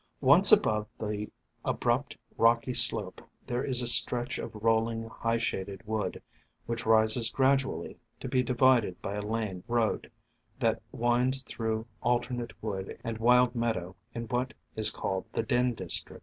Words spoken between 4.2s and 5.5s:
of rolling, high